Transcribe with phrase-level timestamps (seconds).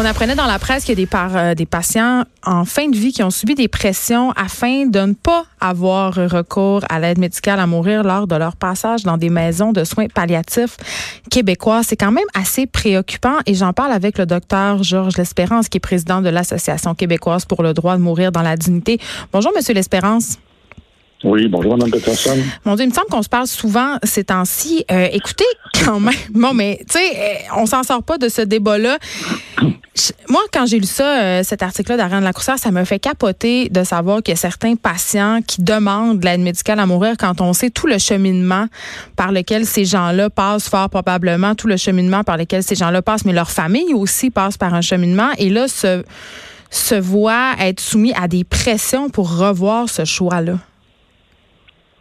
[0.00, 3.12] On apprenait dans la presse qu'il y a euh, des patients en fin de vie
[3.12, 7.66] qui ont subi des pressions afin de ne pas avoir recours à l'aide médicale à
[7.66, 10.76] mourir lors de leur passage dans des maisons de soins palliatifs
[11.32, 11.82] québécois.
[11.82, 15.80] C'est quand même assez préoccupant et j'en parle avec le docteur Georges L'Espérance qui est
[15.80, 19.00] président de l'Association québécoise pour le droit de mourir dans la dignité.
[19.32, 20.38] Bonjour, Monsieur L'Espérance.
[21.24, 22.36] Oui, bonjour, Mme Peterson.
[22.64, 24.84] Mon Dieu, il me semble qu'on se parle souvent ces temps-ci.
[24.90, 25.44] Euh, écoutez,
[25.84, 28.98] quand même, bon, mais tu sais, euh, on s'en sort pas de ce débat-là.
[30.28, 33.82] Moi, quand j'ai lu ça, euh, cet article-là d'Ariane Lacroussière, ça me fait capoter de
[33.82, 37.52] savoir qu'il y a certains patients qui demandent de l'aide médicale à mourir quand on
[37.52, 38.66] sait tout le cheminement
[39.16, 43.24] par lequel ces gens-là passent, fort probablement, tout le cheminement par lequel ces gens-là passent,
[43.24, 45.30] mais leur famille aussi passe par un cheminement.
[45.38, 46.04] Et là, se,
[46.70, 50.58] se voit être soumis à des pressions pour revoir ce choix-là.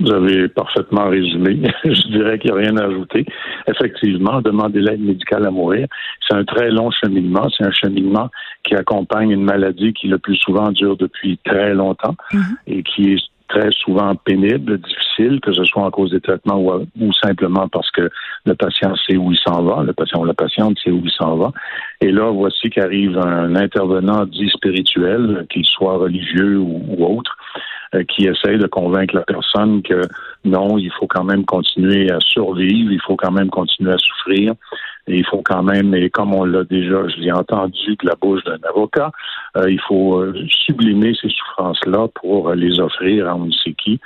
[0.00, 1.60] Vous avez parfaitement résumé.
[1.84, 3.26] Je dirais qu'il n'y a rien à ajouter.
[3.66, 5.86] Effectivement, demander l'aide médicale à mourir,
[6.26, 7.48] c'est un très long cheminement.
[7.56, 8.30] C'est un cheminement
[8.64, 12.16] qui accompagne une maladie qui le plus souvent dure depuis très longtemps
[12.66, 16.86] et qui est très souvent pénible, difficile, que ce soit en cause des traitements ou,
[17.00, 18.08] ou simplement parce que
[18.46, 21.10] le patient sait où il s'en va, le patient ou la patiente sait où il
[21.10, 21.52] s'en va.
[22.00, 27.36] Et là, voici qu'arrive un intervenant dit spirituel, qu'il soit religieux ou, ou autre,
[28.08, 30.02] qui essaye de convaincre la personne que
[30.44, 34.54] non, il faut quand même continuer à survivre, il faut quand même continuer à souffrir,
[35.06, 38.14] et il faut quand même, et comme on l'a déjà, je l'ai entendu de la
[38.14, 39.10] bouche d'un avocat,
[39.56, 40.34] euh, il faut euh,
[40.66, 44.00] sublimer ces souffrances-là pour euh, les offrir à on ne sait qui.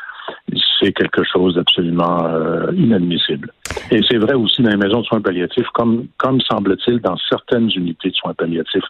[0.81, 3.53] C'est quelque chose d'absolument euh, inadmissible.
[3.91, 7.71] Et c'est vrai aussi dans les maisons de soins palliatifs, comme, comme semble-t-il dans certaines
[7.77, 8.85] unités de soins palliatifs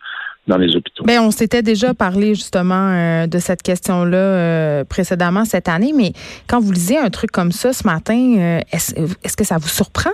[0.46, 1.04] dans les hôpitaux.
[1.04, 6.12] Ben, on s'était déjà parlé justement euh, de cette question-là euh, précédemment cette année, mais
[6.46, 10.10] quand vous lisez un truc comme ça ce matin, euh, est-ce que ça vous surprend?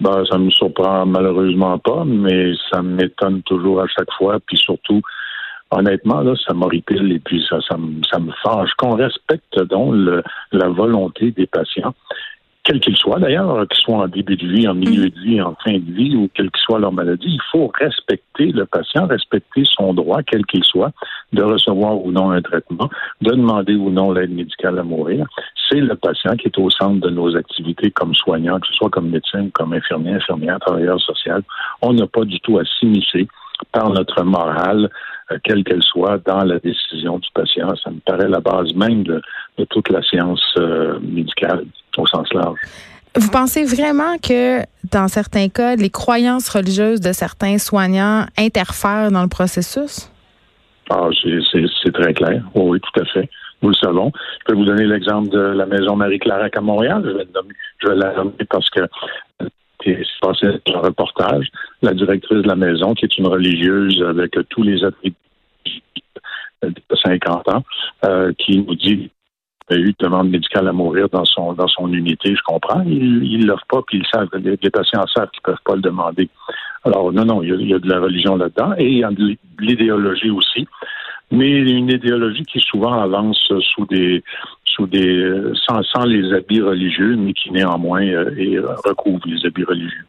[0.00, 4.38] Ben, ça me surprend malheureusement pas, mais ça m'étonne toujours à chaque fois.
[4.46, 5.00] Puis surtout,
[5.70, 8.70] honnêtement, là, ça m'horripile et puis ça, ça, me, ça me fâche.
[8.76, 11.94] Qu'on respecte donc le- la volonté des patients,
[12.66, 15.54] quels qu'ils soient d'ailleurs, qu'ils soient en début de vie, en milieu de vie, en
[15.62, 19.62] fin de vie ou quelle que soit leur maladie, il faut respecter le patient, respecter
[19.64, 20.90] son droit, quel qu'il soit,
[21.32, 22.90] de recevoir ou non un traitement,
[23.20, 25.26] de demander ou non l'aide médicale à mourir.
[25.70, 28.90] C'est le patient qui est au centre de nos activités comme soignant, que ce soit
[28.90, 31.42] comme médecin comme infirmier, infirmière, travailleur social.
[31.82, 33.28] On n'a pas du tout à s'immiscer
[33.70, 34.90] par notre morale,
[35.30, 37.74] euh, quelle qu'elle soit, dans la décision du patient.
[37.76, 39.22] Ça me paraît la base même de,
[39.56, 41.64] de toute la science euh, médicale
[41.98, 42.58] au sens large.
[43.18, 44.60] Vous pensez vraiment que
[44.92, 50.10] dans certains cas, les croyances religieuses de certains soignants interfèrent dans le processus?
[50.90, 52.42] Ah, c'est- très clair.
[52.54, 53.28] Oui, oui, tout à fait.
[53.62, 54.12] Nous le savons.
[54.40, 57.02] Je peux vous donner l'exemple de la maison Marie-Clarac à Montréal.
[57.06, 59.48] Je vais, le nommer- je vais la nommer parce que euh,
[59.82, 61.46] c'est passé un reportage.
[61.80, 65.16] La directrice de la maison, qui est une religieuse avec tous les attributs
[66.62, 67.64] de 50 ans,
[68.04, 69.10] euh, qui nous dit
[69.68, 72.82] a eu une demande médicale à mourir dans son dans son unité, je comprends.
[72.82, 75.74] Ils ne l'offrent pas, puis ils savent, les, les patients savent qu'ils ne peuvent pas
[75.74, 76.28] le demander.
[76.84, 78.98] Alors, non, non, il y a, il y a de la religion là-dedans et il
[78.98, 80.66] y a de l'idéologie aussi
[81.30, 84.22] mais une idéologie qui souvent avance sous des
[84.64, 85.32] sous des
[85.66, 90.04] sans, sans les habits religieux, mais qui néanmoins euh, recouvre les habits religieux.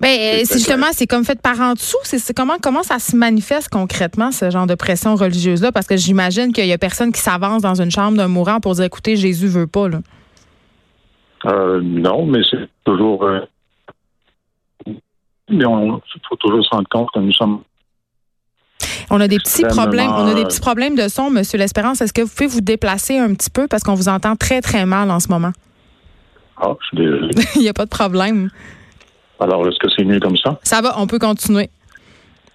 [0.00, 1.98] Ben, C'est c'est justement, c'est comme fait par en dessous.
[2.04, 5.72] C'est comment, comment ça se manifeste concrètement, ce genre de pression religieuse-là?
[5.72, 8.74] Parce que j'imagine qu'il y a personne qui s'avance dans une chambre d'un mourant pour
[8.74, 9.98] dire, écoutez, Jésus veut pas, là.
[11.46, 13.24] Euh, non, mais c'est toujours.
[13.24, 13.40] euh,
[15.48, 17.62] mais on faut toujours se rendre compte que nous sommes.
[19.10, 22.00] On a des petits problèmes, on a des euh, petits problèmes de son, Monsieur L'Espérance.
[22.00, 23.66] Est-ce que vous pouvez vous déplacer un petit peu?
[23.66, 25.50] Parce qu'on vous entend très, très mal en ce moment?
[26.56, 27.30] Ah, je suis désolé.
[27.56, 28.50] Il n'y a pas de problème.
[29.40, 30.58] Alors, est-ce que c'est mieux comme ça?
[30.62, 31.70] Ça va, on peut continuer.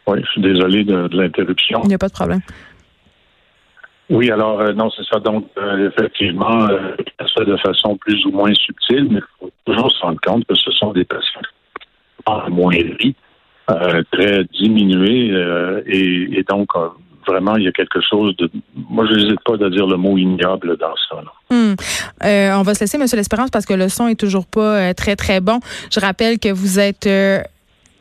[0.07, 1.81] Oui, je suis désolé de, de l'interruption.
[1.83, 2.41] Il n'y a pas de problème.
[4.09, 5.19] Oui, alors euh, non, c'est ça.
[5.19, 9.51] Donc, euh, effectivement, euh, ça fait de façon plus ou moins subtile, mais il faut
[9.65, 11.41] toujours se rendre compte que ce sont des patients
[12.27, 13.15] en moindrie,
[13.71, 16.89] euh, très diminués, euh, et, et donc euh,
[17.25, 18.49] vraiment, il y a quelque chose de.
[18.75, 21.21] Moi, je n'hésite pas à dire le mot ignoble dans ça.
[21.49, 21.75] Hmm.
[22.23, 24.93] Euh, on va se laisser, Monsieur L'Espérance, parce que le son est toujours pas euh,
[24.93, 25.59] très, très bon.
[25.91, 27.41] Je rappelle que vous êtes euh,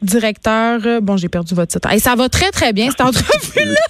[0.03, 1.93] directeur, bon, j'ai perdu votre titre.
[1.93, 3.81] Et ça va très, très bien, cette entrevue-là.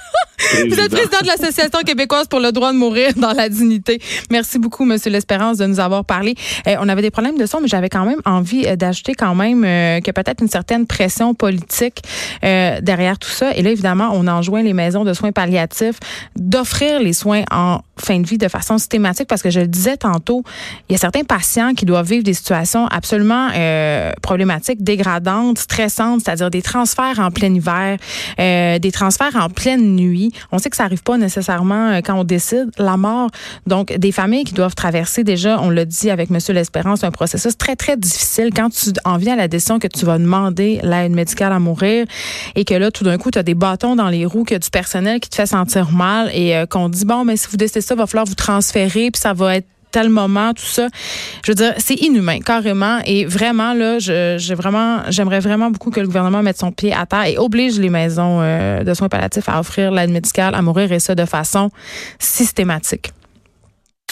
[0.69, 4.01] Vous êtes président de l'Association québécoise pour le droit de mourir dans la dignité.
[4.31, 6.35] Merci beaucoup, Monsieur L'Espérance, de nous avoir parlé.
[6.67, 9.35] Euh, on avait des problèmes de son, mais j'avais quand même envie euh, d'ajouter quand
[9.35, 12.03] même euh, que peut-être une certaine pression politique
[12.45, 13.55] euh, derrière tout ça.
[13.55, 15.99] Et là, évidemment, on enjoint les maisons de soins palliatifs
[16.37, 19.97] d'offrir les soins en fin de vie de façon systématique parce que je le disais
[19.97, 20.43] tantôt,
[20.89, 26.23] il y a certains patients qui doivent vivre des situations absolument euh, problématiques, dégradantes, stressantes,
[26.25, 27.99] c'est-à-dire des transferts en plein hiver,
[28.39, 30.33] euh, des transferts en pleine nuit.
[30.53, 33.31] On sait que ça arrive pas nécessairement euh, quand on décide la mort.
[33.67, 37.57] Donc, des familles qui doivent traverser déjà, on l'a dit avec Monsieur L'Espérance, un processus
[37.57, 41.13] très, très difficile quand tu en viens à la décision que tu vas demander l'aide
[41.13, 42.07] médicale à mourir
[42.55, 44.71] et que là, tout d'un coup, tu as des bâtons dans les roues, que du
[44.71, 47.81] personnel qui te fait sentir mal et euh, qu'on dit, bon, mais si vous décidez
[47.85, 50.89] ça, va falloir vous transférer, puis ça va être tel moment, tout ça.
[51.45, 52.99] Je veux dire, c'est inhumain, carrément.
[53.07, 56.93] Et vraiment, là, je, j'ai vraiment, j'aimerais vraiment beaucoup que le gouvernement mette son pied
[56.93, 60.63] à terre et oblige les maisons euh, de soins palliatifs à offrir l'aide médicale à
[60.63, 61.71] mourir et ça de façon
[62.19, 63.13] systématique.